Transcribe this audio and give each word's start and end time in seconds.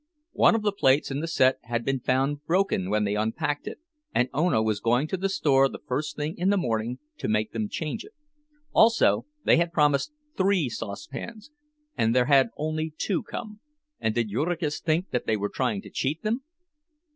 One 0.33 0.55
of 0.55 0.63
the 0.63 0.71
plates 0.71 1.11
in 1.11 1.19
the 1.19 1.27
set 1.27 1.59
had 1.65 1.85
been 1.85 1.99
found 1.99 2.43
broken 2.47 2.89
when 2.89 3.03
they 3.03 3.13
unpacked 3.15 3.67
it, 3.67 3.79
and 4.15 4.29
Ona 4.33 4.63
was 4.63 4.79
going 4.79 5.07
to 5.09 5.15
the 5.15 5.29
store 5.29 5.69
the 5.69 5.77
first 5.85 6.15
thing 6.15 6.35
in 6.39 6.49
the 6.49 6.57
morning 6.57 6.97
to 7.19 7.27
make 7.27 7.51
them 7.51 7.69
change 7.69 8.03
it; 8.03 8.13
also 8.73 9.27
they 9.45 9.57
had 9.57 9.71
promised 9.71 10.11
three 10.35 10.69
saucepans, 10.69 11.51
and 11.95 12.15
there 12.15 12.25
had 12.25 12.49
only 12.57 12.91
two 12.97 13.21
come, 13.21 13.59
and 13.99 14.15
did 14.15 14.31
Jurgis 14.31 14.79
think 14.79 15.11
that 15.11 15.27
they 15.27 15.37
were 15.37 15.49
trying 15.49 15.83
to 15.83 15.91
cheat 15.91 16.23
them? 16.23 16.41